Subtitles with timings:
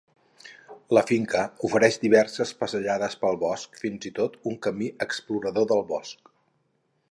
[0.97, 6.37] La finca ofereix diverses passejades pel bosc, fins i tot un camí "Explorador del bosc".